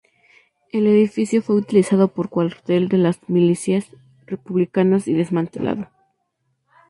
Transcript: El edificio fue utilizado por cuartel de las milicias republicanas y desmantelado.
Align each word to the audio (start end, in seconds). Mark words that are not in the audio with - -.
El 0.71 0.87
edificio 0.87 1.43
fue 1.43 1.57
utilizado 1.57 2.07
por 2.07 2.29
cuartel 2.29 2.89
de 2.89 2.97
las 2.97 3.19
milicias 3.29 3.91
republicanas 4.25 5.07
y 5.07 5.13
desmantelado. 5.13 5.89